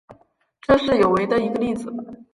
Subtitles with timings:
[0.61, 1.93] 这是有违的一个例子。